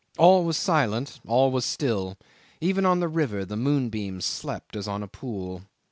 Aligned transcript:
All 0.17 0.43
was 0.45 0.57
silent, 0.57 1.19
all 1.27 1.51
was 1.51 1.63
still; 1.63 2.17
even 2.59 2.87
on 2.87 3.01
the 3.01 3.07
river 3.07 3.45
the 3.45 3.55
moonbeams 3.55 4.25
slept 4.25 4.75
as 4.75 4.87
on 4.87 5.03
a 5.03 5.07
pool. 5.07 5.61